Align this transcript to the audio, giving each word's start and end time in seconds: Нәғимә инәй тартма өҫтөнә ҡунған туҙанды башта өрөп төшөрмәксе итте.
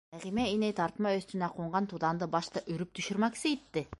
Нәғимә 0.13 0.45
инәй 0.53 0.73
тартма 0.79 1.11
өҫтөнә 1.17 1.51
ҡунған 1.59 1.89
туҙанды 1.93 2.31
башта 2.39 2.67
өрөп 2.77 2.97
төшөрмәксе 3.01 3.55
итте. 3.59 3.89